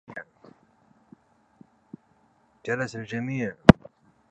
جلس 2.65 2.95
الجميع. 2.95 3.55